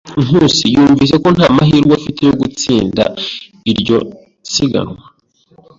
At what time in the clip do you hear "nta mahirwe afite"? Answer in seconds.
1.35-2.21